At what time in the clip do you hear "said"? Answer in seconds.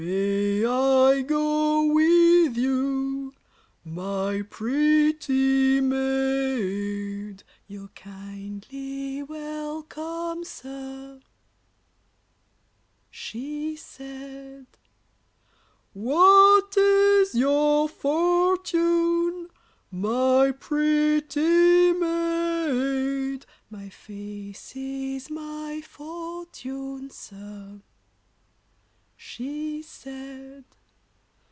13.75-14.65, 29.83-30.65